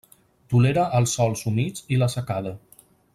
Tolera 0.53 0.85
els 0.99 1.13
sòls 1.19 1.45
humits 1.51 1.85
i 1.97 2.03
la 2.05 2.09
secada. 2.15 2.55